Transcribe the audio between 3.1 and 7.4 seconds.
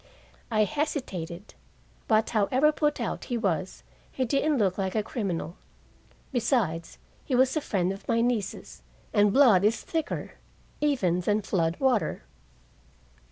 he was, he didn't look like a criminal. Besides, he